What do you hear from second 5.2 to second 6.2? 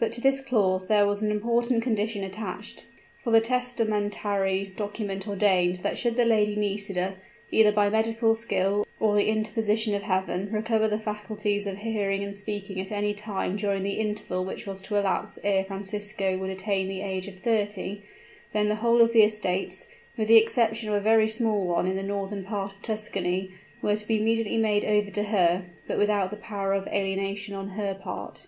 ordained that should